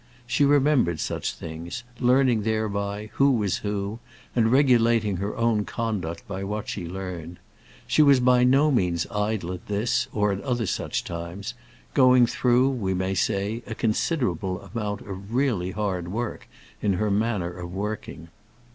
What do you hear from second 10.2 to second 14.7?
at other such times, going through, we may say, a considerable